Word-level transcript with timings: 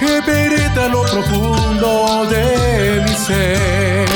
que 0.00 0.22
penetra 0.22 0.88
lo 0.88 1.02
profundo 1.02 2.26
de 2.30 3.02
mi 3.02 3.14
ser 3.14 4.08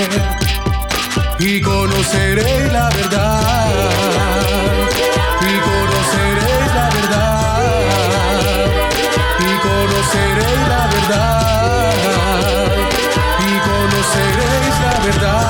y 1.39 1.61
conoceré 1.61 2.73
la 2.73 2.89
verdad 2.89 3.71
y 5.43 5.61
conoceré 5.69 6.57
la 6.79 6.89
verdad 6.97 7.61
y 9.41 9.51
conoceré 9.69 10.51
la 10.73 10.83
verdad 10.95 11.93
y 13.41 13.53
conoceréis 13.69 14.77
la 14.87 14.95
verdad. 15.05 15.45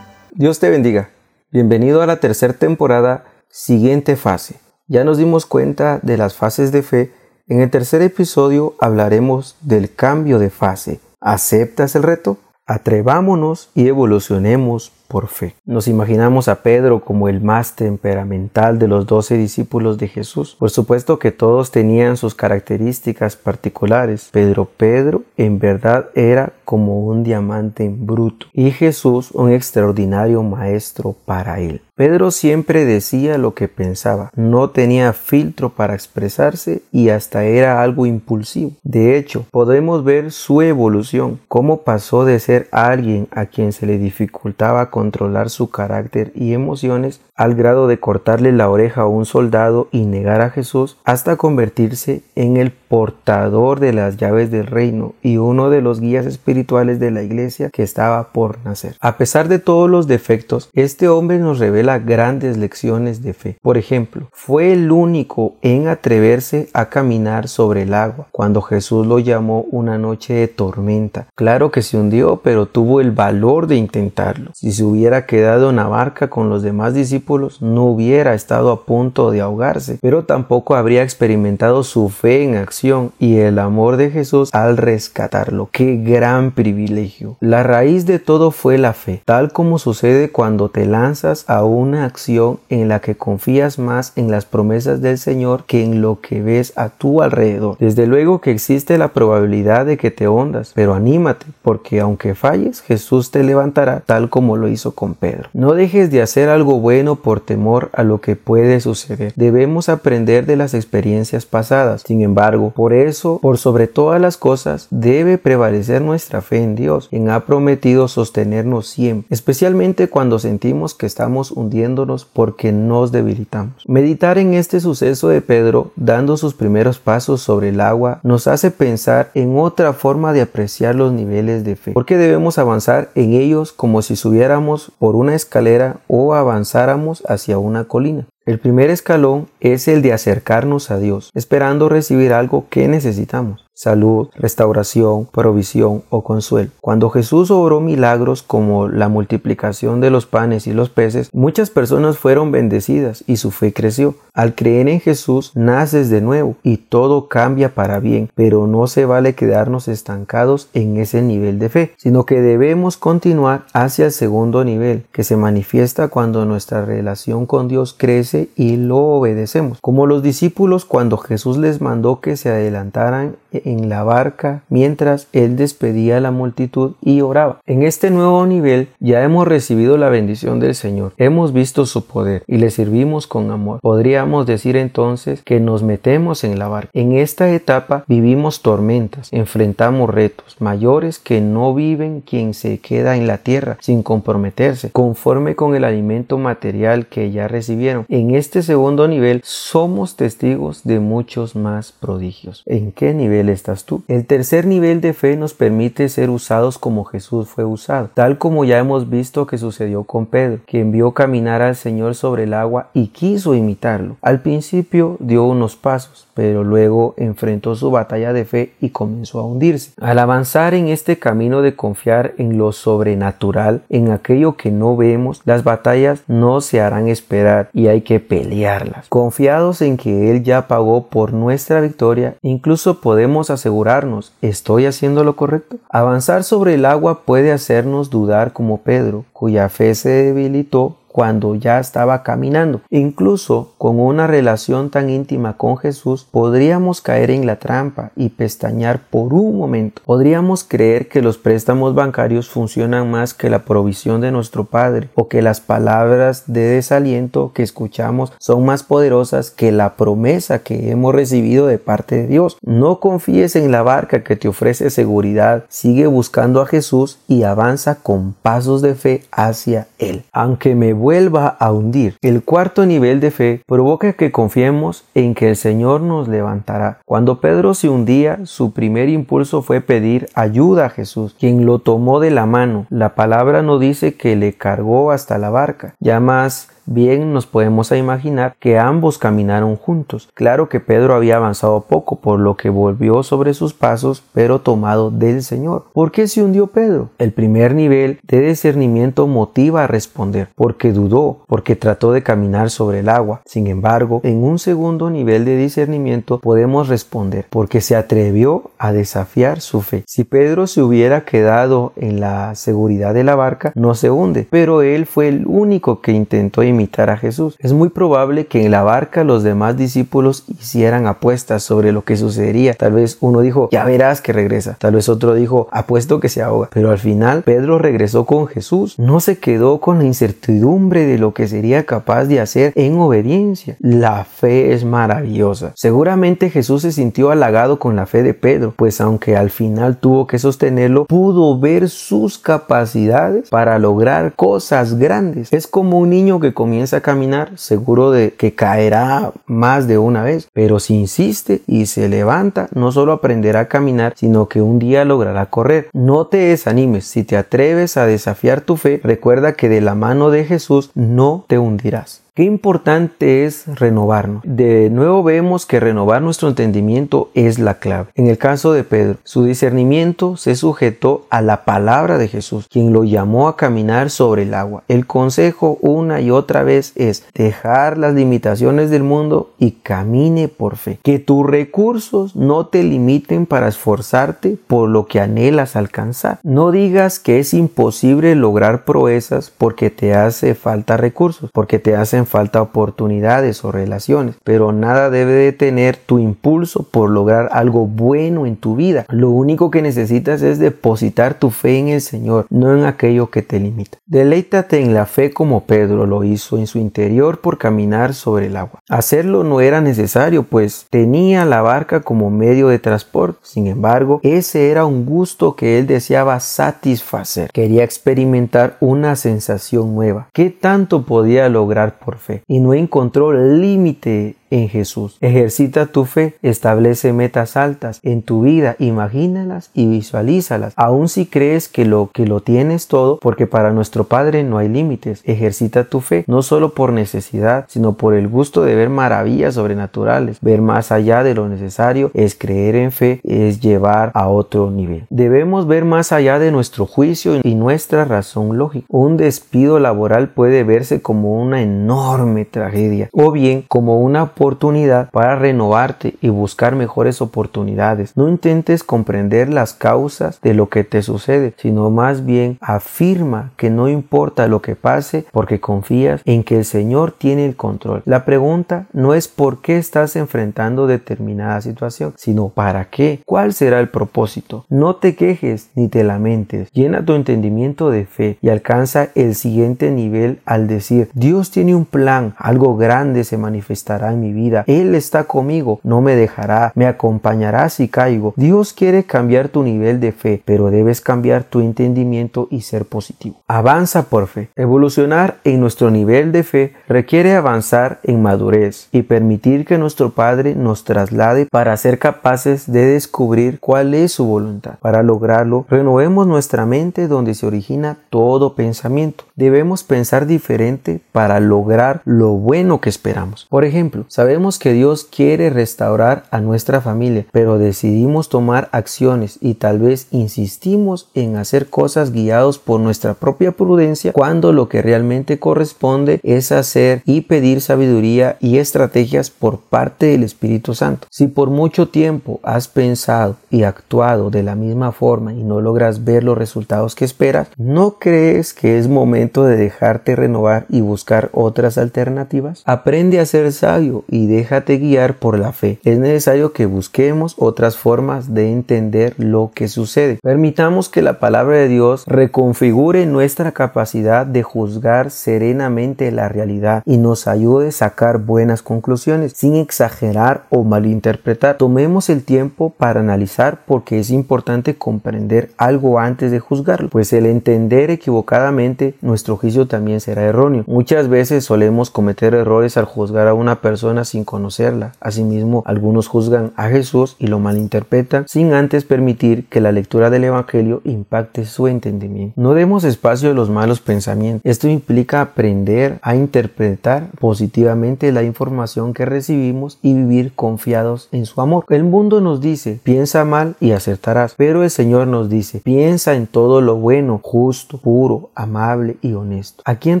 Dios 0.32 0.58
te 0.58 0.70
bendiga. 0.70 1.10
Bienvenido 1.50 2.00
a 2.00 2.06
la 2.06 2.16
tercera 2.16 2.54
temporada, 2.54 3.24
siguiente 3.50 4.16
fase. 4.16 4.61
Ya 4.92 5.04
nos 5.04 5.16
dimos 5.16 5.46
cuenta 5.46 6.00
de 6.02 6.18
las 6.18 6.34
fases 6.34 6.70
de 6.70 6.82
fe. 6.82 7.12
En 7.48 7.62
el 7.62 7.70
tercer 7.70 8.02
episodio 8.02 8.74
hablaremos 8.78 9.56
del 9.62 9.94
cambio 9.94 10.38
de 10.38 10.50
fase. 10.50 11.00
¿Aceptas 11.18 11.96
el 11.96 12.02
reto? 12.02 12.36
Atrevámonos 12.66 13.70
y 13.74 13.88
evolucionemos 13.88 14.92
por 15.08 15.28
fe. 15.28 15.54
Nos 15.64 15.88
imaginamos 15.88 16.48
a 16.48 16.62
Pedro 16.62 17.06
como 17.06 17.30
el 17.30 17.40
más 17.40 17.74
temperamental 17.74 18.78
de 18.78 18.88
los 18.88 19.06
doce 19.06 19.38
discípulos 19.38 19.96
de 19.96 20.08
Jesús. 20.08 20.56
Por 20.58 20.68
supuesto 20.68 21.18
que 21.18 21.32
todos 21.32 21.70
tenían 21.70 22.18
sus 22.18 22.34
características 22.34 23.36
particulares, 23.36 24.28
pero 24.30 24.66
Pedro 24.66 25.22
en 25.38 25.58
verdad 25.58 26.10
era 26.14 26.52
como 26.72 27.00
un 27.00 27.22
diamante 27.22 27.90
bruto 27.94 28.46
y 28.54 28.70
Jesús 28.70 29.30
un 29.32 29.52
extraordinario 29.52 30.42
maestro 30.42 31.14
para 31.26 31.60
él. 31.60 31.82
Pedro 31.94 32.30
siempre 32.30 32.86
decía 32.86 33.36
lo 33.36 33.52
que 33.52 33.68
pensaba, 33.68 34.30
no 34.34 34.70
tenía 34.70 35.12
filtro 35.12 35.68
para 35.68 35.92
expresarse 35.92 36.80
y 36.90 37.10
hasta 37.10 37.44
era 37.44 37.82
algo 37.82 38.06
impulsivo. 38.06 38.72
De 38.82 39.18
hecho, 39.18 39.44
podemos 39.50 40.02
ver 40.02 40.32
su 40.32 40.62
evolución, 40.62 41.38
cómo 41.46 41.82
pasó 41.82 42.24
de 42.24 42.40
ser 42.40 42.68
alguien 42.72 43.28
a 43.30 43.44
quien 43.44 43.72
se 43.72 43.84
le 43.84 43.98
dificultaba 43.98 44.88
controlar 44.90 45.50
su 45.50 45.70
carácter 45.70 46.32
y 46.34 46.54
emociones 46.54 47.20
al 47.36 47.54
grado 47.54 47.86
de 47.86 48.00
cortarle 48.00 48.52
la 48.52 48.70
oreja 48.70 49.02
a 49.02 49.06
un 49.06 49.26
soldado 49.26 49.88
y 49.92 50.06
negar 50.06 50.40
a 50.40 50.50
Jesús, 50.50 50.96
hasta 51.04 51.36
convertirse 51.36 52.22
en 52.34 52.56
el 52.56 52.70
portador 52.70 53.80
de 53.80 53.92
las 53.92 54.16
llaves 54.16 54.50
del 54.50 54.66
reino 54.66 55.14
y 55.22 55.36
uno 55.36 55.68
de 55.68 55.82
los 55.82 56.00
guías 56.00 56.24
espirituales 56.24 56.61
de 56.72 57.10
la 57.10 57.22
iglesia 57.22 57.70
que 57.70 57.82
estaba 57.82 58.32
por 58.32 58.58
nacer. 58.64 58.96
A 59.00 59.16
pesar 59.18 59.48
de 59.48 59.58
todos 59.58 59.90
los 59.90 60.06
defectos, 60.06 60.70
este 60.72 61.08
hombre 61.08 61.38
nos 61.38 61.58
revela 61.58 61.98
grandes 61.98 62.56
lecciones 62.56 63.22
de 63.22 63.34
fe. 63.34 63.58
Por 63.60 63.76
ejemplo, 63.76 64.28
fue 64.32 64.72
el 64.72 64.90
único 64.90 65.54
en 65.60 65.88
atreverse 65.88 66.68
a 66.72 66.88
caminar 66.88 67.48
sobre 67.48 67.82
el 67.82 67.94
agua 67.94 68.28
cuando 68.32 68.62
Jesús 68.62 69.06
lo 69.06 69.18
llamó 69.18 69.66
una 69.70 69.98
noche 69.98 70.34
de 70.34 70.48
tormenta. 70.48 71.26
Claro 71.34 71.70
que 71.70 71.82
se 71.82 71.98
hundió, 71.98 72.40
pero 72.42 72.66
tuvo 72.66 73.00
el 73.00 73.10
valor 73.10 73.66
de 73.66 73.76
intentarlo. 73.76 74.52
Si 74.54 74.72
se 74.72 74.84
hubiera 74.84 75.26
quedado 75.26 75.70
en 75.70 75.76
la 75.76 75.88
barca 75.88 76.30
con 76.30 76.48
los 76.48 76.62
demás 76.62 76.94
discípulos, 76.94 77.60
no 77.60 77.84
hubiera 77.84 78.34
estado 78.34 78.70
a 78.70 78.84
punto 78.84 79.30
de 79.30 79.42
ahogarse, 79.42 79.98
pero 80.00 80.24
tampoco 80.24 80.74
habría 80.74 81.02
experimentado 81.02 81.84
su 81.84 82.08
fe 82.08 82.44
en 82.44 82.56
acción 82.56 83.12
y 83.18 83.36
el 83.36 83.58
amor 83.58 83.96
de 83.96 84.10
Jesús 84.10 84.50
al 84.52 84.76
rescatarlo. 84.76 85.68
¡Qué 85.70 85.96
gran 85.96 86.41
privilegio! 86.50 87.36
La 87.40 87.62
raíz 87.62 88.06
de 88.06 88.18
todo 88.18 88.50
fue 88.50 88.78
la 88.78 88.92
fe, 88.92 89.22
tal 89.24 89.52
como 89.52 89.78
sucede 89.78 90.30
cuando 90.30 90.68
te 90.68 90.86
lanzas 90.86 91.44
a 91.48 91.64
una 91.64 92.04
acción 92.04 92.58
en 92.68 92.88
la 92.88 93.00
que 93.00 93.14
confías 93.14 93.78
más 93.78 94.12
en 94.16 94.30
las 94.30 94.44
promesas 94.44 95.00
del 95.00 95.18
Señor 95.18 95.64
que 95.64 95.84
en 95.84 96.02
lo 96.02 96.20
que 96.20 96.42
ves 96.42 96.72
a 96.76 96.88
tu 96.88 97.22
alrededor. 97.22 97.76
Desde 97.78 98.06
luego 98.06 98.40
que 98.40 98.50
existe 98.50 98.98
la 98.98 99.08
probabilidad 99.08 99.86
de 99.86 99.96
que 99.96 100.10
te 100.10 100.26
hondas, 100.26 100.72
pero 100.74 100.94
anímate, 100.94 101.46
porque 101.62 102.00
aunque 102.00 102.34
falles, 102.34 102.80
Jesús 102.80 103.30
te 103.30 103.42
levantará 103.42 104.00
tal 104.04 104.28
como 104.28 104.56
lo 104.56 104.68
hizo 104.68 104.92
con 104.92 105.14
Pedro. 105.14 105.48
No 105.52 105.74
dejes 105.74 106.10
de 106.10 106.22
hacer 106.22 106.48
algo 106.48 106.80
bueno 106.80 107.16
por 107.16 107.40
temor 107.40 107.90
a 107.92 108.02
lo 108.02 108.20
que 108.20 108.36
puede 108.36 108.80
suceder. 108.80 109.32
Debemos 109.36 109.88
aprender 109.88 110.46
de 110.46 110.56
las 110.56 110.74
experiencias 110.74 111.46
pasadas. 111.46 112.02
Sin 112.06 112.22
embargo, 112.22 112.72
por 112.74 112.92
eso, 112.92 113.38
por 113.40 113.58
sobre 113.58 113.86
todas 113.86 114.20
las 114.20 114.36
cosas, 114.36 114.88
debe 114.90 115.38
prevalecer 115.38 116.02
nuestra 116.02 116.31
fe 116.40 116.62
en 116.62 116.74
Dios, 116.74 117.08
quien 117.08 117.28
ha 117.30 117.44
prometido 117.44 118.08
sostenernos 118.08 118.86
siempre, 118.86 119.26
especialmente 119.30 120.08
cuando 120.08 120.38
sentimos 120.38 120.94
que 120.94 121.06
estamos 121.06 121.50
hundiéndonos 121.50 122.24
porque 122.24 122.72
nos 122.72 123.12
debilitamos. 123.12 123.84
Meditar 123.86 124.38
en 124.38 124.54
este 124.54 124.80
suceso 124.80 125.28
de 125.28 125.42
Pedro, 125.42 125.92
dando 125.96 126.36
sus 126.36 126.54
primeros 126.54 126.98
pasos 126.98 127.42
sobre 127.42 127.68
el 127.68 127.80
agua, 127.80 128.20
nos 128.22 128.46
hace 128.46 128.70
pensar 128.70 129.30
en 129.34 129.58
otra 129.58 129.92
forma 129.92 130.32
de 130.32 130.42
apreciar 130.42 130.94
los 130.94 131.12
niveles 131.12 131.64
de 131.64 131.76
fe, 131.76 131.92
porque 131.92 132.16
debemos 132.16 132.58
avanzar 132.58 133.10
en 133.14 133.34
ellos 133.34 133.72
como 133.72 134.02
si 134.02 134.16
subiéramos 134.16 134.92
por 134.98 135.16
una 135.16 135.34
escalera 135.34 135.96
o 136.08 136.34
avanzáramos 136.34 137.22
hacia 137.28 137.58
una 137.58 137.84
colina. 137.84 138.26
El 138.44 138.58
primer 138.58 138.90
escalón 138.90 139.48
es 139.60 139.86
el 139.86 140.02
de 140.02 140.12
acercarnos 140.12 140.90
a 140.90 140.98
Dios, 140.98 141.30
esperando 141.34 141.88
recibir 141.88 142.32
algo 142.32 142.66
que 142.70 142.88
necesitamos 142.88 143.61
salud, 143.74 144.28
restauración, 144.34 145.26
provisión 145.26 146.02
o 146.10 146.22
consuelo. 146.22 146.70
Cuando 146.80 147.10
Jesús 147.10 147.50
obró 147.50 147.80
milagros 147.80 148.42
como 148.42 148.88
la 148.88 149.08
multiplicación 149.08 150.00
de 150.00 150.10
los 150.10 150.26
panes 150.26 150.66
y 150.66 150.72
los 150.72 150.90
peces, 150.90 151.30
muchas 151.32 151.70
personas 151.70 152.18
fueron 152.18 152.52
bendecidas 152.52 153.24
y 153.26 153.36
su 153.36 153.50
fe 153.50 153.72
creció. 153.72 154.14
Al 154.34 154.54
creer 154.54 154.88
en 154.88 155.00
Jesús 155.00 155.52
naces 155.54 156.08
de 156.08 156.20
nuevo 156.20 156.56
y 156.62 156.78
todo 156.78 157.28
cambia 157.28 157.74
para 157.74 158.00
bien, 158.00 158.30
pero 158.34 158.66
no 158.66 158.86
se 158.86 159.04
vale 159.04 159.34
quedarnos 159.34 159.88
estancados 159.88 160.68
en 160.72 160.96
ese 160.96 161.22
nivel 161.22 161.58
de 161.58 161.68
fe, 161.68 161.92
sino 161.96 162.24
que 162.24 162.40
debemos 162.40 162.96
continuar 162.96 163.66
hacia 163.72 164.06
el 164.06 164.12
segundo 164.12 164.64
nivel, 164.64 165.04
que 165.12 165.24
se 165.24 165.36
manifiesta 165.36 166.08
cuando 166.08 166.44
nuestra 166.46 166.84
relación 166.84 167.46
con 167.46 167.68
Dios 167.68 167.94
crece 167.96 168.48
y 168.56 168.76
lo 168.76 168.98
obedecemos. 168.98 169.78
Como 169.80 170.06
los 170.06 170.22
discípulos 170.22 170.84
cuando 170.84 171.16
Jesús 171.16 171.58
les 171.58 171.80
mandó 171.80 172.20
que 172.20 172.36
se 172.36 172.48
adelantaran 172.48 173.36
en 173.52 173.88
la 173.88 174.02
barca 174.02 174.62
mientras 174.68 175.28
él 175.32 175.56
despedía 175.56 176.18
a 176.18 176.20
la 176.20 176.30
multitud 176.30 176.92
y 177.00 177.20
oraba. 177.20 177.60
En 177.66 177.82
este 177.82 178.10
nuevo 178.10 178.46
nivel 178.46 178.88
ya 179.00 179.22
hemos 179.22 179.46
recibido 179.46 179.96
la 179.96 180.08
bendición 180.08 180.60
del 180.60 180.74
Señor, 180.74 181.12
hemos 181.16 181.52
visto 181.52 181.86
su 181.86 182.06
poder 182.06 182.42
y 182.46 182.58
le 182.58 182.70
servimos 182.70 183.26
con 183.26 183.50
amor. 183.50 183.80
Podríamos 183.80 184.46
decir 184.46 184.76
entonces 184.76 185.42
que 185.42 185.60
nos 185.60 185.82
metemos 185.82 186.44
en 186.44 186.58
la 186.58 186.68
barca. 186.68 186.90
En 186.92 187.12
esta 187.12 187.50
etapa 187.50 188.04
vivimos 188.06 188.62
tormentas, 188.62 189.28
enfrentamos 189.32 190.10
retos 190.10 190.56
mayores 190.60 191.18
que 191.18 191.40
no 191.40 191.74
viven 191.74 192.20
quien 192.20 192.54
se 192.54 192.78
queda 192.78 193.16
en 193.16 193.26
la 193.26 193.38
tierra 193.38 193.76
sin 193.80 194.02
comprometerse, 194.02 194.90
conforme 194.90 195.54
con 195.54 195.74
el 195.74 195.84
alimento 195.84 196.38
material 196.38 197.06
que 197.06 197.30
ya 197.30 197.48
recibieron. 197.48 198.06
En 198.08 198.34
este 198.34 198.62
segundo 198.62 199.08
nivel 199.08 199.40
somos 199.44 200.16
testigos 200.16 200.84
de 200.84 201.00
muchos 201.00 201.56
más 201.56 201.92
prodigios. 201.92 202.62
¿En 202.66 202.92
qué 202.92 203.14
nivel 203.14 203.41
estás 203.48 203.84
tú. 203.84 204.02
El 204.08 204.26
tercer 204.26 204.66
nivel 204.66 205.00
de 205.00 205.12
fe 205.12 205.36
nos 205.36 205.54
permite 205.54 206.08
ser 206.08 206.30
usados 206.30 206.78
como 206.78 207.04
Jesús 207.04 207.48
fue 207.48 207.64
usado, 207.64 208.10
tal 208.14 208.38
como 208.38 208.64
ya 208.64 208.78
hemos 208.78 209.08
visto 209.08 209.46
que 209.46 209.58
sucedió 209.58 210.04
con 210.04 210.26
Pedro, 210.26 210.60
quien 210.66 210.92
vio 210.92 211.12
caminar 211.12 211.62
al 211.62 211.76
Señor 211.76 212.14
sobre 212.14 212.44
el 212.44 212.54
agua 212.54 212.88
y 212.94 213.08
quiso 213.08 213.54
imitarlo. 213.54 214.16
Al 214.22 214.40
principio 214.40 215.16
dio 215.20 215.44
unos 215.44 215.76
pasos, 215.76 216.26
pero 216.34 216.64
luego 216.64 217.14
enfrentó 217.16 217.74
su 217.74 217.90
batalla 217.90 218.32
de 218.32 218.44
fe 218.44 218.72
y 218.80 218.90
comenzó 218.90 219.40
a 219.40 219.44
hundirse. 219.44 219.92
Al 220.00 220.18
avanzar 220.18 220.74
en 220.74 220.88
este 220.88 221.18
camino 221.18 221.62
de 221.62 221.74
confiar 221.74 222.34
en 222.38 222.58
lo 222.58 222.72
sobrenatural, 222.72 223.82
en 223.88 224.10
aquello 224.10 224.56
que 224.56 224.70
no 224.70 224.96
vemos, 224.96 225.42
las 225.44 225.64
batallas 225.64 226.22
no 226.26 226.60
se 226.60 226.80
harán 226.80 227.08
esperar 227.08 227.70
y 227.72 227.88
hay 227.88 228.02
que 228.02 228.20
pelearlas. 228.20 229.08
Confiados 229.08 229.82
en 229.82 229.96
que 229.96 230.30
Él 230.30 230.42
ya 230.42 230.68
pagó 230.68 231.06
por 231.08 231.32
nuestra 231.32 231.80
victoria, 231.80 232.36
incluso 232.42 233.00
podemos 233.00 233.31
asegurarnos, 233.50 234.32
¿estoy 234.42 234.86
haciendo 234.86 235.24
lo 235.24 235.36
correcto? 235.36 235.78
Avanzar 235.90 236.44
sobre 236.44 236.74
el 236.74 236.84
agua 236.84 237.22
puede 237.24 237.52
hacernos 237.52 238.10
dudar 238.10 238.52
como 238.52 238.78
Pedro, 238.78 239.24
cuya 239.32 239.68
fe 239.68 239.94
se 239.94 240.10
debilitó 240.10 240.96
cuando 241.12 241.54
ya 241.54 241.78
estaba 241.78 242.22
caminando. 242.22 242.80
Incluso 242.90 243.74
con 243.78 244.00
una 244.00 244.26
relación 244.26 244.90
tan 244.90 245.10
íntima 245.10 245.56
con 245.56 245.76
Jesús, 245.76 246.26
podríamos 246.30 247.00
caer 247.00 247.30
en 247.30 247.46
la 247.46 247.56
trampa 247.56 248.10
y 248.16 248.30
pestañear 248.30 249.00
por 249.10 249.34
un 249.34 249.58
momento. 249.58 250.02
Podríamos 250.04 250.64
creer 250.64 251.08
que 251.08 251.22
los 251.22 251.38
préstamos 251.38 251.94
bancarios 251.94 252.48
funcionan 252.48 253.10
más 253.10 253.34
que 253.34 253.50
la 253.50 253.60
provisión 253.60 254.20
de 254.20 254.32
nuestro 254.32 254.64
Padre 254.64 255.10
o 255.14 255.28
que 255.28 255.42
las 255.42 255.60
palabras 255.60 256.44
de 256.46 256.62
desaliento 256.62 257.52
que 257.52 257.62
escuchamos 257.62 258.32
son 258.38 258.64
más 258.64 258.82
poderosas 258.82 259.50
que 259.50 259.72
la 259.72 259.94
promesa 259.94 260.60
que 260.60 260.90
hemos 260.90 261.14
recibido 261.14 261.66
de 261.66 261.78
parte 261.78 262.16
de 262.16 262.26
Dios. 262.26 262.56
No 262.62 263.00
confíes 263.00 263.56
en 263.56 263.70
la 263.70 263.82
barca 263.82 264.24
que 264.24 264.36
te 264.36 264.48
ofrece 264.48 264.90
seguridad, 264.90 265.64
sigue 265.68 266.06
buscando 266.06 266.60
a 266.60 266.66
Jesús 266.66 267.18
y 267.28 267.42
avanza 267.42 267.96
con 267.96 268.34
pasos 268.40 268.82
de 268.82 268.94
fe 268.94 269.24
hacia 269.30 269.88
Él. 269.98 270.24
Aunque 270.32 270.74
me 270.74 270.92
vuelva 271.02 271.48
a 271.48 271.72
hundir, 271.72 272.16
el 272.22 272.44
cuarto 272.44 272.86
nivel 272.86 273.18
de 273.18 273.32
fe 273.32 273.62
provoca 273.66 274.12
que 274.12 274.30
confiemos 274.30 275.04
en 275.14 275.34
que 275.34 275.50
el 275.50 275.56
Señor 275.56 276.00
nos 276.00 276.28
levantará. 276.28 277.00
Cuando 277.04 277.40
Pedro 277.40 277.74
se 277.74 277.88
hundía, 277.88 278.46
su 278.46 278.72
primer 278.72 279.08
impulso 279.08 279.62
fue 279.62 279.80
pedir 279.80 280.28
ayuda 280.34 280.86
a 280.86 280.90
Jesús, 280.90 281.34
quien 281.38 281.66
lo 281.66 281.80
tomó 281.80 282.20
de 282.20 282.30
la 282.30 282.46
mano. 282.46 282.86
La 282.88 283.16
palabra 283.16 283.62
no 283.62 283.80
dice 283.80 284.14
que 284.14 284.36
le 284.36 284.52
cargó 284.52 285.10
hasta 285.10 285.38
la 285.38 285.50
barca. 285.50 285.94
Ya 285.98 286.20
más 286.20 286.68
bien 286.86 287.32
nos 287.32 287.46
podemos 287.46 287.92
imaginar 287.92 288.56
que 288.58 288.78
ambos 288.78 289.18
caminaron 289.18 289.76
juntos. 289.76 290.28
Claro 290.34 290.68
que 290.68 290.80
Pedro 290.80 291.14
había 291.14 291.36
avanzado 291.36 291.82
poco, 291.82 292.16
por 292.16 292.40
lo 292.40 292.56
que 292.56 292.70
volvió 292.70 293.22
sobre 293.22 293.54
sus 293.54 293.74
pasos, 293.74 294.22
pero 294.32 294.60
tomado 294.60 295.10
del 295.10 295.42
Señor. 295.42 295.84
¿Por 295.92 296.10
qué 296.12 296.28
se 296.28 296.42
hundió 296.42 296.68
Pedro? 296.68 297.10
El 297.18 297.32
primer 297.32 297.74
nivel 297.74 298.18
de 298.22 298.40
discernimiento 298.40 299.26
motiva 299.26 299.84
a 299.84 299.86
responder, 299.86 300.48
porque 300.54 300.92
dudó, 300.92 301.38
porque 301.46 301.76
trató 301.76 302.12
de 302.12 302.22
caminar 302.22 302.70
sobre 302.70 303.00
el 303.00 303.08
agua. 303.08 303.42
Sin 303.44 303.66
embargo, 303.66 304.20
en 304.24 304.42
un 304.42 304.58
segundo 304.58 305.10
nivel 305.10 305.44
de 305.44 305.56
discernimiento 305.56 306.38
podemos 306.38 306.88
responder, 306.88 307.46
porque 307.50 307.80
se 307.80 307.96
atrevió 307.96 308.70
a 308.78 308.92
desafiar 308.92 309.60
su 309.60 309.82
fe. 309.82 310.04
Si 310.06 310.24
Pedro 310.24 310.66
se 310.66 310.82
hubiera 310.82 311.24
quedado 311.24 311.92
en 311.96 312.20
la 312.20 312.54
seguridad 312.54 313.14
de 313.14 313.24
la 313.24 313.34
barca, 313.34 313.72
no 313.74 313.94
se 313.94 314.10
hunde, 314.10 314.46
pero 314.50 314.82
él 314.82 315.06
fue 315.06 315.28
el 315.28 315.46
único 315.46 316.00
que 316.00 316.12
intentó 316.12 316.62
imitar 316.72 317.10
a 317.10 317.16
Jesús. 317.16 317.56
Es 317.58 317.72
muy 317.72 317.88
probable 317.88 318.46
que 318.46 318.64
en 318.64 318.70
la 318.70 318.82
barca 318.82 319.24
los 319.24 319.42
demás 319.42 319.76
discípulos 319.76 320.44
hicieran 320.48 321.06
apuestas 321.06 321.62
sobre 321.62 321.92
lo 321.92 322.04
que 322.04 322.16
sucedería. 322.16 322.74
Tal 322.74 322.92
vez 322.92 323.18
uno 323.20 323.40
dijo, 323.40 323.68
ya 323.70 323.84
verás 323.84 324.20
que 324.20 324.32
regresa. 324.32 324.76
Tal 324.78 324.94
vez 324.94 325.08
otro 325.08 325.34
dijo, 325.34 325.68
apuesto 325.70 326.20
que 326.20 326.28
se 326.28 326.42
ahoga. 326.42 326.68
Pero 326.72 326.90
al 326.90 326.98
final 326.98 327.42
Pedro 327.42 327.78
regresó 327.78 328.26
con 328.26 328.46
Jesús. 328.46 328.98
No 328.98 329.20
se 329.20 329.38
quedó 329.38 329.80
con 329.80 329.98
la 329.98 330.04
incertidumbre 330.04 331.06
de 331.06 331.18
lo 331.18 331.34
que 331.34 331.48
sería 331.48 331.84
capaz 331.84 332.24
de 332.24 332.40
hacer 332.40 332.72
en 332.74 332.98
obediencia. 332.98 333.76
La 333.78 334.24
fe 334.24 334.72
es 334.72 334.84
maravillosa. 334.84 335.72
Seguramente 335.74 336.50
Jesús 336.50 336.82
se 336.82 336.92
sintió 336.92 337.30
halagado 337.30 337.78
con 337.78 337.96
la 337.96 338.06
fe 338.06 338.22
de 338.22 338.34
Pedro, 338.34 338.74
pues 338.76 339.00
aunque 339.00 339.36
al 339.36 339.50
final 339.50 339.96
tuvo 339.96 340.26
que 340.26 340.38
sostenerlo, 340.38 341.06
pudo 341.06 341.58
ver 341.58 341.88
sus 341.88 342.38
capacidades 342.38 343.50
para 343.50 343.78
lograr 343.78 344.34
cosas 344.34 344.98
grandes. 344.98 345.52
Es 345.52 345.66
como 345.66 345.98
un 345.98 346.10
niño 346.10 346.40
que 346.40 346.54
comienza 346.62 346.98
a 346.98 347.00
caminar, 347.00 347.58
seguro 347.58 348.12
de 348.12 348.34
que 348.34 348.54
caerá 348.54 349.32
más 349.46 349.88
de 349.88 349.98
una 349.98 350.22
vez, 350.22 350.46
pero 350.52 350.78
si 350.78 350.94
insiste 350.94 351.60
y 351.66 351.86
se 351.86 352.08
levanta, 352.08 352.68
no 352.72 352.92
solo 352.92 353.10
aprenderá 353.10 353.58
a 353.58 353.68
caminar, 353.68 354.12
sino 354.14 354.46
que 354.46 354.62
un 354.62 354.78
día 354.78 355.04
logrará 355.04 355.46
correr. 355.46 355.88
No 355.92 356.28
te 356.28 356.36
desanimes, 356.36 357.04
si 357.04 357.24
te 357.24 357.36
atreves 357.36 357.96
a 357.96 358.06
desafiar 358.06 358.60
tu 358.60 358.76
fe, 358.76 359.00
recuerda 359.02 359.54
que 359.54 359.68
de 359.68 359.80
la 359.80 359.96
mano 359.96 360.30
de 360.30 360.44
Jesús 360.44 360.92
no 360.94 361.46
te 361.48 361.58
hundirás. 361.58 362.22
Qué 362.34 362.44
importante 362.44 363.44
es 363.44 363.66
renovarnos. 363.66 364.40
De 364.46 364.88
nuevo 364.88 365.22
vemos 365.22 365.66
que 365.66 365.80
renovar 365.80 366.22
nuestro 366.22 366.48
entendimiento 366.48 367.28
es 367.34 367.58
la 367.58 367.74
clave. 367.74 368.08
En 368.14 368.26
el 368.26 368.38
caso 368.38 368.72
de 368.72 368.84
Pedro, 368.84 369.18
su 369.22 369.44
discernimiento 369.44 370.38
se 370.38 370.56
sujetó 370.56 371.26
a 371.28 371.42
la 371.42 371.66
palabra 371.66 372.16
de 372.16 372.28
Jesús, 372.28 372.68
quien 372.70 372.94
lo 372.94 373.04
llamó 373.04 373.48
a 373.48 373.58
caminar 373.58 374.08
sobre 374.08 374.44
el 374.44 374.54
agua. 374.54 374.82
El 374.88 375.06
consejo 375.06 375.76
una 375.82 376.22
y 376.22 376.30
otra 376.30 376.62
vez 376.62 376.92
es 376.94 377.22
dejar 377.34 377.98
las 377.98 378.14
limitaciones 378.14 378.88
del 378.88 379.02
mundo 379.02 379.50
y 379.58 379.72
camine 379.72 380.48
por 380.48 380.76
fe. 380.76 381.00
Que 381.02 381.18
tus 381.18 381.46
recursos 381.46 382.34
no 382.34 382.64
te 382.64 382.82
limiten 382.82 383.44
para 383.44 383.68
esforzarte 383.68 384.56
por 384.68 384.88
lo 384.88 385.04
que 385.04 385.20
anhelas 385.20 385.76
alcanzar. 385.76 386.38
No 386.42 386.70
digas 386.70 387.18
que 387.18 387.40
es 387.40 387.52
imposible 387.52 388.34
lograr 388.36 388.86
proezas 388.86 389.52
porque 389.58 389.90
te 389.90 390.14
hace 390.14 390.54
falta 390.54 390.96
recursos, 390.96 391.50
porque 391.52 391.78
te 391.78 391.94
hacen 391.94 392.21
falta 392.26 392.62
oportunidades 392.62 393.64
o 393.64 393.72
relaciones, 393.72 394.36
pero 394.44 394.72
nada 394.72 395.10
debe 395.10 395.32
detener 395.32 395.96
tu 395.96 396.18
impulso 396.18 396.82
por 396.84 397.10
lograr 397.10 397.48
algo 397.52 397.86
bueno 397.86 398.46
en 398.46 398.56
tu 398.56 398.76
vida. 398.76 399.04
Lo 399.08 399.30
único 399.30 399.70
que 399.70 399.82
necesitas 399.82 400.42
es 400.42 400.58
depositar 400.58 401.34
tu 401.34 401.50
fe 401.50 401.78
en 401.78 401.88
el 401.88 402.00
Señor, 402.00 402.46
no 402.50 402.76
en 402.76 402.84
aquello 402.84 403.30
que 403.30 403.42
te 403.42 403.60
limita. 403.60 403.98
Deleítate 404.06 404.80
en 404.80 404.94
la 404.94 405.06
fe 405.06 405.32
como 405.32 405.64
Pedro 405.64 406.06
lo 406.06 406.24
hizo 406.24 406.58
en 406.58 406.66
su 406.66 406.78
interior 406.78 407.40
por 407.40 407.58
caminar 407.58 408.14
sobre 408.14 408.46
el 408.46 408.56
agua. 408.56 408.80
Hacerlo 408.88 409.44
no 409.44 409.60
era 409.60 409.80
necesario, 409.80 410.42
pues 410.42 410.86
tenía 410.90 411.44
la 411.44 411.62
barca 411.62 412.00
como 412.00 412.30
medio 412.30 412.68
de 412.68 412.78
transporte. 412.78 413.38
Sin 413.42 413.66
embargo, 413.66 414.20
ese 414.22 414.70
era 414.70 414.84
un 414.84 415.04
gusto 415.06 415.56
que 415.56 415.78
él 415.78 415.86
deseaba 415.86 416.40
satisfacer. 416.40 417.50
Quería 417.52 417.84
experimentar 417.84 418.76
una 418.80 419.16
sensación 419.16 419.94
nueva. 419.94 420.28
¿Qué 420.32 420.50
tanto 420.50 421.04
podía 421.04 421.48
lograr 421.48 421.98
por 421.98 422.11
y 422.46 422.60
no 422.60 422.74
encontró 422.74 423.32
límite 423.60 424.36
en 424.52 424.68
Jesús. 424.68 425.16
Ejercita 425.20 425.86
tu 425.86 426.04
fe, 426.04 426.34
establece 426.42 427.12
metas 427.12 427.56
altas 427.56 428.00
en 428.02 428.22
tu 428.22 428.42
vida, 428.42 428.76
imagínalas 428.78 429.70
y 429.74 429.86
visualízalas, 429.86 430.74
aun 430.76 431.08
si 431.08 431.26
crees 431.26 431.68
que 431.68 431.84
lo 431.86 432.10
que 432.12 432.26
lo 432.26 432.40
tienes 432.40 432.86
todo, 432.86 433.18
porque 433.18 433.46
para 433.46 433.72
nuestro 433.72 434.04
Padre 434.04 434.44
no 434.44 434.58
hay 434.58 434.68
límites. 434.68 435.22
Ejercita 435.24 435.84
tu 435.84 436.00
fe, 436.00 436.24
no 436.26 436.42
solo 436.42 436.74
por 436.74 436.92
necesidad, 436.92 437.64
sino 437.68 437.94
por 437.94 438.14
el 438.14 438.28
gusto 438.28 438.62
de 438.62 438.74
ver 438.74 438.90
maravillas 438.90 439.54
sobrenaturales. 439.54 440.38
Ver 440.40 440.60
más 440.60 440.92
allá 440.92 441.22
de 441.22 441.34
lo 441.34 441.48
necesario 441.48 442.10
es 442.14 442.34
creer 442.34 442.76
en 442.76 442.92
fe, 442.92 443.20
es 443.24 443.60
llevar 443.60 444.10
a 444.14 444.28
otro 444.28 444.70
nivel. 444.70 445.06
Debemos 445.08 445.66
ver 445.66 445.84
más 445.84 446.12
allá 446.12 446.38
de 446.38 446.52
nuestro 446.52 446.86
juicio 446.86 447.40
y 447.42 447.54
nuestra 447.54 448.04
razón 448.04 448.58
lógica. 448.58 448.86
Un 448.88 449.16
despido 449.16 449.78
laboral 449.78 450.28
puede 450.28 450.64
verse 450.64 451.00
como 451.00 451.40
una 451.40 451.62
enorme 451.62 452.44
tragedia 452.44 453.08
o 453.12 453.32
bien 453.32 453.64
como 453.68 454.00
una 454.00 454.34
oportunidad 454.42 455.08
para 455.12 455.36
renovarte 455.36 456.16
y 456.20 456.28
buscar 456.28 456.74
mejores 456.74 457.22
oportunidades. 457.22 458.16
No 458.16 458.28
intentes 458.28 458.82
comprender 458.82 459.48
las 459.48 459.72
causas 459.72 460.40
de 460.42 460.52
lo 460.52 460.68
que 460.68 460.82
te 460.82 461.02
sucede, 461.02 461.54
sino 461.58 461.90
más 461.90 462.26
bien 462.26 462.58
afirma 462.60 463.52
que 463.56 463.70
no 463.70 463.88
importa 463.88 464.48
lo 464.48 464.60
que 464.60 464.74
pase 464.74 465.26
porque 465.30 465.60
confías 465.60 466.22
en 466.24 466.42
que 466.42 466.56
el 466.58 466.64
Señor 466.64 467.12
tiene 467.12 467.46
el 467.46 467.54
control. 467.54 468.02
La 468.04 468.24
pregunta 468.24 468.86
no 468.92 469.14
es 469.14 469.28
por 469.28 469.62
qué 469.62 469.78
estás 469.78 470.16
enfrentando 470.16 470.88
determinada 470.88 471.60
situación, 471.60 472.12
sino 472.16 472.48
para 472.48 472.86
qué, 472.86 473.22
cuál 473.24 473.52
será 473.52 473.78
el 473.78 473.90
propósito. 473.90 474.66
No 474.68 474.96
te 474.96 475.14
quejes 475.14 475.70
ni 475.76 475.86
te 475.86 476.02
lamentes. 476.02 476.68
Llena 476.72 477.04
tu 477.04 477.14
entendimiento 477.14 477.90
de 477.90 478.06
fe 478.06 478.38
y 478.42 478.48
alcanza 478.48 479.10
el 479.14 479.36
siguiente 479.36 479.92
nivel 479.92 480.40
al 480.46 480.66
decir, 480.66 481.10
Dios 481.14 481.52
tiene 481.52 481.76
un 481.76 481.84
plan, 481.84 482.34
algo 482.38 482.76
grande 482.76 483.22
se 483.22 483.38
manifestará 483.38 484.12
en 484.12 484.20
mi 484.20 484.31
vida. 484.32 484.64
Él 484.66 484.94
está 484.94 485.24
conmigo, 485.24 485.80
no 485.82 486.00
me 486.00 486.16
dejará, 486.16 486.72
me 486.74 486.86
acompañará 486.86 487.68
si 487.68 487.88
caigo. 487.88 488.34
Dios 488.36 488.72
quiere 488.72 489.04
cambiar 489.04 489.48
tu 489.48 489.62
nivel 489.62 490.00
de 490.00 490.12
fe, 490.12 490.42
pero 490.44 490.70
debes 490.70 491.00
cambiar 491.00 491.44
tu 491.44 491.60
entendimiento 491.60 492.48
y 492.50 492.62
ser 492.62 492.84
positivo. 492.84 493.36
Avanza 493.46 494.04
por 494.04 494.26
fe. 494.26 494.48
Evolucionar 494.56 495.38
en 495.44 495.60
nuestro 495.60 495.90
nivel 495.90 496.32
de 496.32 496.42
fe 496.42 496.72
requiere 496.88 497.34
avanzar 497.34 498.00
en 498.02 498.22
madurez 498.22 498.88
y 498.92 499.02
permitir 499.02 499.64
que 499.64 499.78
nuestro 499.78 500.10
Padre 500.10 500.54
nos 500.54 500.84
traslade 500.84 501.46
para 501.46 501.76
ser 501.76 501.98
capaces 501.98 502.70
de 502.70 502.86
descubrir 502.86 503.58
cuál 503.60 503.94
es 503.94 504.12
su 504.12 504.24
voluntad. 504.24 504.74
Para 504.80 505.02
lograrlo, 505.02 505.66
renovemos 505.68 506.26
nuestra 506.26 506.66
mente 506.66 507.08
donde 507.08 507.34
se 507.34 507.46
origina 507.46 507.98
todo 508.10 508.54
pensamiento. 508.54 509.24
Debemos 509.36 509.84
pensar 509.84 510.26
diferente 510.26 511.00
para 511.12 511.40
lograr 511.40 512.02
lo 512.04 512.30
bueno 512.30 512.80
que 512.80 512.88
esperamos. 512.88 513.46
Por 513.48 513.64
ejemplo, 513.64 514.04
Sabemos 514.22 514.60
que 514.60 514.72
Dios 514.72 515.02
quiere 515.02 515.50
restaurar 515.50 516.26
a 516.30 516.40
nuestra 516.40 516.80
familia, 516.80 517.26
pero 517.32 517.58
decidimos 517.58 518.28
tomar 518.28 518.68
acciones 518.70 519.36
y 519.40 519.54
tal 519.54 519.80
vez 519.80 520.06
insistimos 520.12 521.08
en 521.14 521.34
hacer 521.34 521.66
cosas 521.66 522.12
guiados 522.12 522.60
por 522.60 522.78
nuestra 522.78 523.14
propia 523.14 523.50
prudencia 523.50 524.12
cuando 524.12 524.52
lo 524.52 524.68
que 524.68 524.80
realmente 524.80 525.40
corresponde 525.40 526.20
es 526.22 526.52
hacer 526.52 527.02
y 527.04 527.22
pedir 527.22 527.60
sabiduría 527.60 528.36
y 528.38 528.58
estrategias 528.58 529.30
por 529.30 529.58
parte 529.58 530.06
del 530.06 530.22
Espíritu 530.22 530.76
Santo. 530.76 531.08
Si 531.10 531.26
por 531.26 531.50
mucho 531.50 531.88
tiempo 531.88 532.38
has 532.44 532.68
pensado 532.68 533.34
y 533.50 533.64
actuado 533.64 534.30
de 534.30 534.44
la 534.44 534.54
misma 534.54 534.92
forma 534.92 535.32
y 535.32 535.42
no 535.42 535.60
logras 535.60 536.04
ver 536.04 536.22
los 536.22 536.38
resultados 536.38 536.94
que 536.94 537.04
esperas, 537.04 537.48
¿no 537.56 537.98
crees 537.98 538.54
que 538.54 538.78
es 538.78 538.86
momento 538.86 539.42
de 539.42 539.56
dejarte 539.56 540.14
renovar 540.14 540.66
y 540.68 540.80
buscar 540.80 541.28
otras 541.32 541.76
alternativas? 541.76 542.62
Aprende 542.66 543.18
a 543.18 543.26
ser 543.26 543.50
sabio 543.50 544.01
y 544.08 544.26
déjate 544.26 544.78
guiar 544.78 545.18
por 545.18 545.38
la 545.38 545.52
fe. 545.52 545.78
Es 545.84 545.98
necesario 545.98 546.52
que 546.52 546.66
busquemos 546.66 547.34
otras 547.38 547.76
formas 547.76 548.34
de 548.34 548.52
entender 548.52 549.14
lo 549.18 549.50
que 549.54 549.68
sucede. 549.68 550.18
Permitamos 550.22 550.88
que 550.88 551.02
la 551.02 551.18
palabra 551.18 551.56
de 551.56 551.68
Dios 551.68 552.04
reconfigure 552.06 553.06
nuestra 553.06 553.52
capacidad 553.52 554.26
de 554.26 554.42
juzgar 554.42 555.10
serenamente 555.10 556.10
la 556.10 556.28
realidad 556.28 556.82
y 556.86 556.96
nos 556.96 557.26
ayude 557.26 557.68
a 557.68 557.72
sacar 557.72 558.18
buenas 558.18 558.62
conclusiones 558.62 559.32
sin 559.34 559.56
exagerar 559.56 560.44
o 560.50 560.64
malinterpretar. 560.64 561.58
Tomemos 561.58 562.08
el 562.10 562.24
tiempo 562.24 562.70
para 562.70 563.00
analizar 563.00 563.60
porque 563.66 563.98
es 563.98 564.10
importante 564.10 564.76
comprender 564.76 565.50
algo 565.56 565.98
antes 565.98 566.30
de 566.30 566.40
juzgarlo, 566.40 566.88
pues 566.88 567.12
el 567.12 567.26
entender 567.26 567.90
equivocadamente 567.90 568.94
nuestro 569.00 569.36
juicio 569.36 569.66
también 569.66 570.00
será 570.00 570.22
erróneo. 570.22 570.64
Muchas 570.66 571.08
veces 571.08 571.44
solemos 571.44 571.90
cometer 571.90 572.34
errores 572.34 572.76
al 572.76 572.84
juzgar 572.84 573.28
a 573.28 573.34
una 573.34 573.60
persona 573.60 573.91
sin 574.04 574.24
conocerla. 574.24 574.92
Asimismo, 575.00 575.62
algunos 575.66 576.08
juzgan 576.08 576.52
a 576.56 576.68
Jesús 576.68 577.16
y 577.18 577.26
lo 577.26 577.38
malinterpretan 577.38 578.26
sin 578.28 578.52
antes 578.52 578.84
permitir 578.84 579.46
que 579.48 579.60
la 579.60 579.72
lectura 579.72 580.10
del 580.10 580.24
Evangelio 580.24 580.80
impacte 580.84 581.44
su 581.44 581.66
entendimiento. 581.66 582.40
No 582.40 582.54
demos 582.54 582.84
espacio 582.84 583.30
a 583.30 583.34
los 583.34 583.50
malos 583.50 583.80
pensamientos. 583.80 584.42
Esto 584.44 584.68
implica 584.68 585.20
aprender 585.20 585.98
a 586.02 586.16
interpretar 586.16 587.10
positivamente 587.18 588.12
la 588.12 588.22
información 588.22 588.94
que 588.94 589.04
recibimos 589.04 589.78
y 589.82 589.94
vivir 589.94 590.32
confiados 590.34 591.08
en 591.12 591.26
su 591.26 591.40
amor. 591.40 591.64
El 591.68 591.84
mundo 591.84 592.20
nos 592.20 592.40
dice, 592.40 592.80
piensa 592.82 593.24
mal 593.24 593.54
y 593.60 593.72
acertarás, 593.72 594.34
pero 594.36 594.62
el 594.62 594.70
Señor 594.70 595.06
nos 595.06 595.28
dice, 595.28 595.60
piensa 595.60 596.14
en 596.14 596.26
todo 596.26 596.60
lo 596.60 596.76
bueno, 596.76 597.20
justo, 597.22 597.78
puro, 597.78 598.30
amable 598.34 598.96
y 599.02 599.12
honesto. 599.12 599.62
¿A 599.64 599.76
quién 599.76 600.00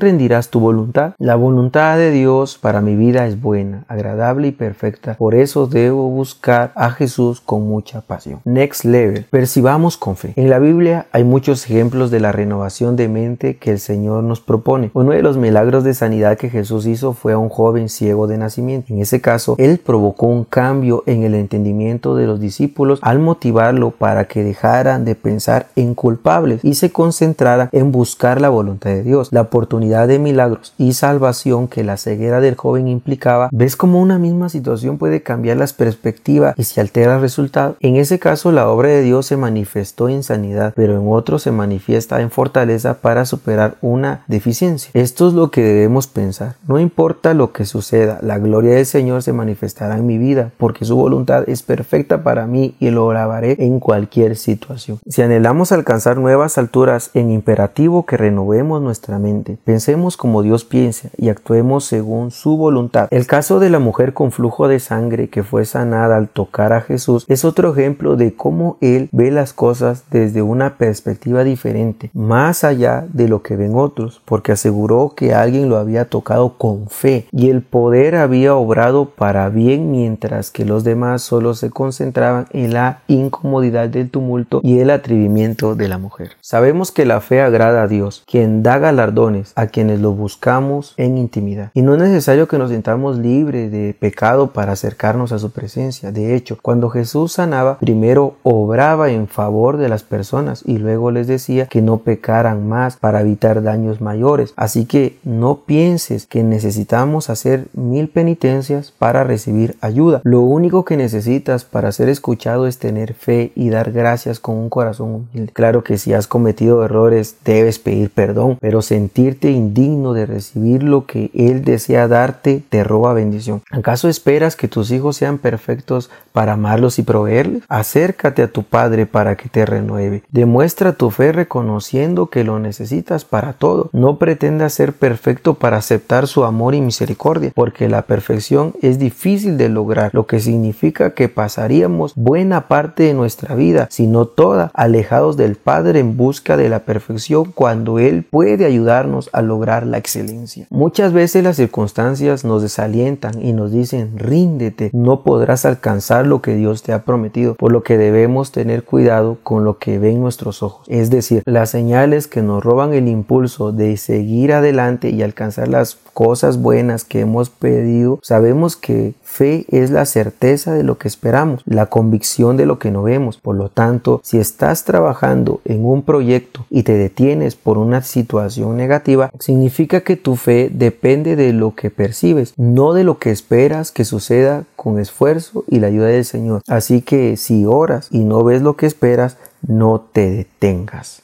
rendirás 0.00 0.50
tu 0.50 0.60
voluntad? 0.60 1.14
La 1.18 1.36
voluntad 1.36 1.96
de 1.96 2.10
Dios 2.10 2.58
para 2.58 2.80
mi 2.80 2.96
vida 2.96 3.26
es 3.26 3.40
buena, 3.40 3.81
agradable 3.88 4.48
y 4.48 4.52
perfecta. 4.52 5.14
Por 5.14 5.34
eso 5.34 5.66
debo 5.66 6.08
buscar 6.08 6.72
a 6.74 6.90
Jesús 6.90 7.40
con 7.40 7.68
mucha 7.68 8.00
pasión. 8.00 8.40
Next 8.44 8.84
level. 8.84 9.26
Percibamos 9.30 9.96
con 9.96 10.16
fe. 10.16 10.32
En 10.36 10.50
la 10.50 10.58
Biblia 10.58 11.06
hay 11.12 11.24
muchos 11.24 11.64
ejemplos 11.64 12.10
de 12.10 12.20
la 12.20 12.32
renovación 12.32 12.96
de 12.96 13.08
mente 13.08 13.56
que 13.56 13.70
el 13.70 13.78
Señor 13.78 14.24
nos 14.24 14.40
propone. 14.40 14.90
Uno 14.94 15.12
de 15.12 15.22
los 15.22 15.36
milagros 15.36 15.84
de 15.84 15.94
sanidad 15.94 16.36
que 16.36 16.50
Jesús 16.50 16.86
hizo 16.86 17.12
fue 17.12 17.32
a 17.32 17.38
un 17.38 17.48
joven 17.48 17.88
ciego 17.88 18.26
de 18.26 18.38
nacimiento. 18.38 18.92
En 18.92 19.00
ese 19.00 19.20
caso, 19.20 19.56
Él 19.58 19.78
provocó 19.78 20.26
un 20.26 20.44
cambio 20.44 21.02
en 21.06 21.22
el 21.22 21.34
entendimiento 21.34 22.16
de 22.16 22.26
los 22.26 22.40
discípulos 22.40 22.98
al 23.02 23.18
motivarlo 23.18 23.90
para 23.90 24.26
que 24.26 24.44
dejaran 24.44 25.04
de 25.04 25.14
pensar 25.14 25.66
en 25.76 25.94
culpables 25.94 26.60
y 26.62 26.74
se 26.74 26.90
concentraran 26.90 27.68
en 27.72 27.92
buscar 27.92 28.40
la 28.40 28.48
voluntad 28.48 28.90
de 28.90 29.02
Dios. 29.02 29.28
La 29.32 29.42
oportunidad 29.42 30.08
de 30.08 30.18
milagros 30.18 30.74
y 30.78 30.92
salvación 30.92 31.68
que 31.68 31.84
la 31.84 31.96
ceguera 31.96 32.40
del 32.40 32.56
joven 32.56 32.88
implicaba, 32.88 33.48
ves 33.72 33.76
cómo 33.76 34.02
una 34.02 34.18
misma 34.18 34.50
situación 34.50 34.98
puede 34.98 35.22
cambiar 35.22 35.56
las 35.56 35.72
perspectivas 35.72 36.54
y 36.58 36.64
se 36.64 36.82
altera 36.82 37.14
el 37.14 37.22
resultado. 37.22 37.76
En 37.80 37.96
ese 37.96 38.18
caso, 38.18 38.52
la 38.52 38.68
obra 38.68 38.90
de 38.90 39.00
Dios 39.00 39.24
se 39.24 39.38
manifestó 39.38 40.10
en 40.10 40.22
sanidad, 40.22 40.74
pero 40.76 40.94
en 41.00 41.10
otro 41.10 41.38
se 41.38 41.52
manifiesta 41.52 42.20
en 42.20 42.30
fortaleza 42.30 43.00
para 43.00 43.24
superar 43.24 43.76
una 43.80 44.24
deficiencia. 44.26 44.90
Esto 44.92 45.28
es 45.28 45.32
lo 45.32 45.50
que 45.50 45.62
debemos 45.62 46.06
pensar. 46.06 46.56
No 46.68 46.78
importa 46.78 47.32
lo 47.32 47.52
que 47.52 47.64
suceda, 47.64 48.18
la 48.20 48.38
gloria 48.38 48.74
del 48.74 48.84
Señor 48.84 49.22
se 49.22 49.32
manifestará 49.32 49.96
en 49.96 50.06
mi 50.06 50.18
vida, 50.18 50.50
porque 50.58 50.84
su 50.84 50.96
voluntad 50.96 51.48
es 51.48 51.62
perfecta 51.62 52.22
para 52.22 52.46
mí 52.46 52.74
y 52.78 52.90
lo 52.90 53.08
grabaré 53.08 53.56
en 53.58 53.80
cualquier 53.80 54.36
situación. 54.36 54.98
Si 55.08 55.22
anhelamos 55.22 55.72
alcanzar 55.72 56.18
nuevas 56.18 56.58
alturas 56.58 57.10
en 57.14 57.30
imperativo 57.30 58.04
que 58.04 58.18
renovemos 58.18 58.82
nuestra 58.82 59.18
mente, 59.18 59.56
pensemos 59.64 60.18
como 60.18 60.42
Dios 60.42 60.66
piensa 60.66 61.08
y 61.16 61.30
actuemos 61.30 61.86
según 61.86 62.30
su 62.30 62.58
voluntad. 62.58 63.08
El 63.10 63.26
caso 63.26 63.61
de 63.62 63.70
la 63.70 63.78
mujer 63.78 64.12
con 64.12 64.32
flujo 64.32 64.68
de 64.68 64.78
sangre 64.78 65.30
que 65.30 65.42
fue 65.42 65.64
sanada 65.64 66.16
al 66.16 66.28
tocar 66.28 66.74
a 66.74 66.82
Jesús 66.82 67.24
es 67.28 67.44
otro 67.46 67.72
ejemplo 67.72 68.16
de 68.16 68.34
cómo 68.34 68.76
Él 68.80 69.08
ve 69.12 69.30
las 69.30 69.54
cosas 69.54 70.04
desde 70.10 70.42
una 70.42 70.76
perspectiva 70.76 71.44
diferente, 71.44 72.10
más 72.12 72.64
allá 72.64 73.06
de 73.12 73.28
lo 73.28 73.42
que 73.42 73.56
ven 73.56 73.72
otros, 73.74 74.20
porque 74.24 74.52
aseguró 74.52 75.14
que 75.16 75.34
alguien 75.34 75.68
lo 75.68 75.76
había 75.78 76.06
tocado 76.06 76.58
con 76.58 76.88
fe 76.88 77.26
y 77.32 77.48
el 77.48 77.62
poder 77.62 78.16
había 78.16 78.54
obrado 78.54 79.06
para 79.06 79.48
bien 79.48 79.90
mientras 79.90 80.50
que 80.50 80.64
los 80.64 80.84
demás 80.84 81.22
solo 81.22 81.54
se 81.54 81.70
concentraban 81.70 82.46
en 82.50 82.74
la 82.74 83.02
incomodidad 83.08 83.88
del 83.88 84.10
tumulto 84.10 84.60
y 84.62 84.80
el 84.80 84.90
atrevimiento 84.90 85.74
de 85.74 85.88
la 85.88 85.98
mujer. 85.98 86.32
Sabemos 86.40 86.92
que 86.92 87.06
la 87.06 87.20
fe 87.20 87.40
agrada 87.40 87.82
a 87.82 87.88
Dios, 87.88 88.24
quien 88.26 88.62
da 88.62 88.78
galardones 88.78 89.52
a 89.54 89.68
quienes 89.68 90.00
lo 90.00 90.12
buscamos 90.12 90.94
en 90.96 91.18
intimidad. 91.18 91.70
Y 91.74 91.82
no 91.82 91.94
es 91.94 92.00
necesario 92.00 92.48
que 92.48 92.58
nos 92.58 92.70
sintamos 92.70 93.18
libres 93.18 93.51
de 93.52 93.94
pecado 93.94 94.52
para 94.52 94.72
acercarnos 94.72 95.32
a 95.32 95.38
su 95.38 95.50
presencia. 95.50 96.12
De 96.12 96.34
hecho, 96.34 96.58
cuando 96.60 96.90
Jesús 96.90 97.32
sanaba, 97.32 97.78
primero 97.78 98.36
obraba 98.42 99.10
en 99.10 99.28
favor 99.28 99.76
de 99.76 99.88
las 99.88 100.02
personas 100.02 100.62
y 100.66 100.78
luego 100.78 101.10
les 101.10 101.26
decía 101.26 101.66
que 101.66 101.82
no 101.82 101.98
pecaran 101.98 102.68
más 102.68 102.96
para 102.96 103.20
evitar 103.20 103.62
daños 103.62 104.00
mayores. 104.00 104.52
Así 104.56 104.86
que 104.86 105.18
no 105.24 105.60
pienses 105.66 106.26
que 106.26 106.42
necesitamos 106.42 107.30
hacer 107.30 107.66
mil 107.72 108.08
penitencias 108.08 108.92
para 108.98 109.24
recibir 109.24 109.76
ayuda. 109.80 110.20
Lo 110.24 110.40
único 110.40 110.84
que 110.84 110.96
necesitas 110.96 111.64
para 111.64 111.92
ser 111.92 112.08
escuchado 112.08 112.66
es 112.66 112.78
tener 112.78 113.14
fe 113.14 113.52
y 113.54 113.70
dar 113.70 113.92
gracias 113.92 114.40
con 114.40 114.56
un 114.56 114.68
corazón 114.68 115.26
humilde. 115.32 115.52
Claro 115.52 115.84
que 115.84 115.98
si 115.98 116.12
has 116.12 116.26
cometido 116.26 116.84
errores 116.84 117.36
debes 117.44 117.78
pedir 117.78 118.10
perdón, 118.10 118.58
pero 118.60 118.82
sentirte 118.82 119.50
indigno 119.50 120.12
de 120.12 120.26
recibir 120.26 120.82
lo 120.82 121.06
que 121.06 121.30
Él 121.34 121.64
desea 121.64 122.08
darte 122.08 122.62
te 122.68 122.84
roba 122.84 123.12
bendición. 123.12 123.41
¿Acaso 123.70 124.08
esperas 124.08 124.56
que 124.56 124.68
tus 124.68 124.90
hijos 124.90 125.16
sean 125.16 125.38
perfectos 125.38 126.10
para 126.32 126.54
amarlos 126.54 126.98
y 126.98 127.02
proveerles? 127.02 127.62
Acércate 127.68 128.42
a 128.42 128.48
tu 128.48 128.62
Padre 128.62 129.06
para 129.06 129.36
que 129.36 129.48
te 129.48 129.66
renueve. 129.66 130.22
Demuestra 130.30 130.92
tu 130.92 131.10
fe 131.10 131.32
reconociendo 131.32 132.26
que 132.26 132.44
lo 132.44 132.58
necesitas 132.58 133.24
para 133.24 133.52
todo. 133.52 133.90
No 133.92 134.18
pretendas 134.18 134.74
ser 134.74 134.92
perfecto 134.92 135.54
para 135.54 135.78
aceptar 135.78 136.26
su 136.26 136.44
amor 136.44 136.74
y 136.74 136.80
misericordia, 136.80 137.52
porque 137.54 137.88
la 137.88 138.02
perfección 138.02 138.74
es 138.82 138.98
difícil 138.98 139.58
de 139.58 139.68
lograr, 139.68 140.10
lo 140.12 140.26
que 140.26 140.40
significa 140.40 141.14
que 141.14 141.28
pasaríamos 141.28 142.14
buena 142.14 142.68
parte 142.68 143.04
de 143.04 143.14
nuestra 143.14 143.54
vida, 143.54 143.88
si 143.90 144.06
no 144.06 144.26
toda, 144.26 144.70
alejados 144.74 145.36
del 145.36 145.56
Padre 145.56 146.00
en 146.00 146.16
busca 146.16 146.56
de 146.56 146.68
la 146.68 146.80
perfección 146.80 147.52
cuando 147.52 147.98
Él 147.98 148.24
puede 148.28 148.64
ayudarnos 148.64 149.30
a 149.32 149.42
lograr 149.42 149.86
la 149.86 149.98
excelencia. 149.98 150.66
Muchas 150.70 151.12
veces 151.12 151.44
las 151.44 151.56
circunstancias 151.56 152.44
nos 152.44 152.62
desalientan 152.62 153.31
y 153.40 153.52
nos 153.52 153.72
dicen 153.72 154.12
ríndete, 154.16 154.90
no 154.92 155.22
podrás 155.22 155.64
alcanzar 155.64 156.26
lo 156.26 156.42
que 156.42 156.54
Dios 156.54 156.82
te 156.82 156.92
ha 156.92 157.04
prometido, 157.04 157.54
por 157.54 157.72
lo 157.72 157.82
que 157.82 157.98
debemos 157.98 158.52
tener 158.52 158.84
cuidado 158.84 159.38
con 159.42 159.64
lo 159.64 159.78
que 159.78 159.98
ven 159.98 160.20
nuestros 160.20 160.62
ojos. 160.62 160.86
Es 160.88 161.10
decir, 161.10 161.42
las 161.46 161.70
señales 161.70 162.26
que 162.26 162.42
nos 162.42 162.62
roban 162.62 162.92
el 162.92 163.08
impulso 163.08 163.72
de 163.72 163.96
seguir 163.96 164.52
adelante 164.52 165.10
y 165.10 165.22
alcanzar 165.22 165.68
las 165.68 165.96
cosas 166.12 166.60
buenas 166.60 167.04
que 167.04 167.20
hemos 167.20 167.50
pedido, 167.50 168.18
sabemos 168.22 168.76
que 168.76 169.14
fe 169.22 169.64
es 169.68 169.90
la 169.90 170.04
certeza 170.04 170.74
de 170.74 170.82
lo 170.82 170.98
que 170.98 171.08
esperamos, 171.08 171.62
la 171.64 171.86
convicción 171.86 172.56
de 172.56 172.66
lo 172.66 172.78
que 172.78 172.90
no 172.90 173.02
vemos. 173.02 173.38
Por 173.38 173.56
lo 173.56 173.68
tanto, 173.68 174.20
si 174.22 174.38
estás 174.38 174.84
trabajando 174.84 175.60
en 175.64 175.84
un 175.84 176.02
proyecto 176.02 176.66
y 176.70 176.82
te 176.82 176.94
detienes 176.94 177.56
por 177.56 177.78
una 177.78 178.02
situación 178.02 178.76
negativa, 178.76 179.30
significa 179.38 180.02
que 180.02 180.16
tu 180.16 180.36
fe 180.36 180.70
depende 180.72 181.36
de 181.36 181.52
lo 181.52 181.74
que 181.74 181.90
percibes, 181.90 182.54
no 182.56 182.92
de 182.92 183.04
lo 183.04 183.18
que 183.18 183.30
esperas 183.30 183.92
que 183.92 184.04
suceda 184.04 184.64
con 184.76 184.98
esfuerzo 184.98 185.64
y 185.68 185.80
la 185.80 185.88
ayuda 185.88 186.06
del 186.06 186.24
Señor. 186.24 186.62
Así 186.68 187.02
que 187.02 187.36
si 187.36 187.64
oras 187.66 188.08
y 188.10 188.24
no 188.24 188.44
ves 188.44 188.62
lo 188.62 188.76
que 188.76 188.86
esperas, 188.86 189.36
no 189.66 190.04
te 190.12 190.30
detengas. 190.30 191.22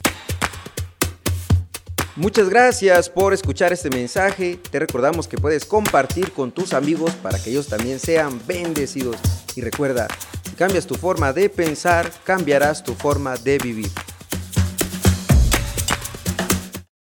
Muchas 2.18 2.48
gracias 2.48 3.08
por 3.08 3.32
escuchar 3.32 3.72
este 3.72 3.90
mensaje. 3.90 4.58
Te 4.72 4.80
recordamos 4.80 5.28
que 5.28 5.38
puedes 5.38 5.64
compartir 5.64 6.32
con 6.32 6.50
tus 6.50 6.72
amigos 6.72 7.12
para 7.22 7.38
que 7.38 7.50
ellos 7.50 7.68
también 7.68 8.00
sean 8.00 8.40
bendecidos. 8.44 9.14
Y 9.54 9.60
recuerda, 9.60 10.08
si 10.42 10.56
cambias 10.56 10.84
tu 10.84 10.96
forma 10.96 11.32
de 11.32 11.48
pensar, 11.48 12.10
cambiarás 12.24 12.82
tu 12.82 12.94
forma 12.94 13.36
de 13.36 13.58
vivir. 13.58 13.88